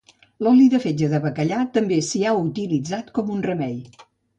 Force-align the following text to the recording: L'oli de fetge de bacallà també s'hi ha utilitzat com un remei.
L'oli 0.45 0.63
de 0.73 0.79
fetge 0.85 1.11
de 1.11 1.21
bacallà 1.27 1.61
també 1.77 2.03
s'hi 2.11 2.25
ha 2.31 2.35
utilitzat 2.49 3.17
com 3.21 3.35
un 3.39 3.51
remei. 3.53 3.83